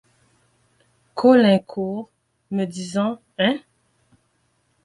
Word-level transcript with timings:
Caulaincourt 1.13 2.09
me 2.49 2.65
disant: 2.65 3.21
«Hein! 3.37 3.61